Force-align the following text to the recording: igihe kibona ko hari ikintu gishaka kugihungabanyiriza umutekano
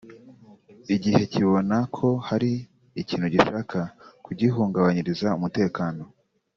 igihe 0.95 1.21
kibona 1.33 1.77
ko 1.97 2.07
hari 2.27 2.51
ikintu 3.01 3.27
gishaka 3.33 3.79
kugihungabanyiriza 4.25 5.27
umutekano 5.37 6.01